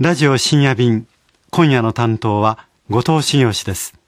[0.00, 1.08] ラジオ深夜便
[1.50, 3.98] 今夜の担当は後藤茂です。